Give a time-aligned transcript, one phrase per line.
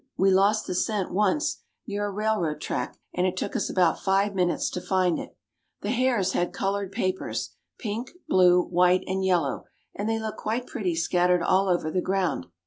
[0.17, 4.33] We lost the scent once, near a railroad track, and it took us about five
[4.33, 5.37] minutes to find it.
[5.81, 10.95] "The hares had colored papers, pink, blue, white, and yellow, and they looked quite pretty
[10.95, 12.47] scattered all over the ground.